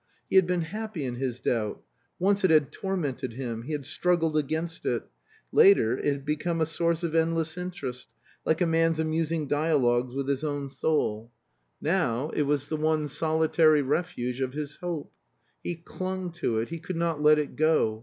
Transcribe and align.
He 0.31 0.35
had 0.35 0.47
been 0.47 0.61
happy 0.63 1.05
in 1.05 1.17
his 1.17 1.39
doubt. 1.39 1.79
Once 2.17 2.43
it 2.43 2.49
had 2.49 2.71
tormented 2.71 3.33
him; 3.33 3.61
he 3.61 3.73
had 3.73 3.85
struggled 3.85 4.35
against 4.35 4.83
it; 4.83 5.07
later, 5.51 5.95
it 5.95 6.05
had 6.11 6.25
become 6.25 6.59
a 6.59 6.65
source 6.65 7.03
of 7.03 7.13
endless 7.13 7.55
interest, 7.55 8.07
like 8.43 8.61
a 8.61 8.65
man's 8.65 8.97
amusing 8.99 9.47
dialogues 9.47 10.15
with 10.15 10.27
his 10.27 10.43
own 10.43 10.69
soul; 10.71 11.29
now, 11.79 12.29
it 12.31 12.47
was 12.49 12.67
the 12.67 12.77
one 12.77 13.07
solitary 13.09 13.83
refuge 13.83 14.41
of 14.41 14.53
his 14.53 14.77
hope. 14.77 15.11
He 15.63 15.75
clung 15.75 16.31
to 16.31 16.57
it, 16.57 16.69
he 16.69 16.79
could 16.79 16.95
not 16.97 17.21
let 17.21 17.37
it 17.37 17.55
go. 17.55 17.99